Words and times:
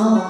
all 0.00 0.29